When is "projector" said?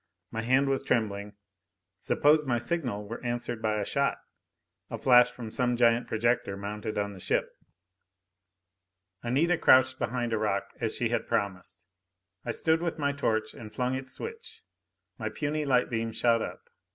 6.07-6.57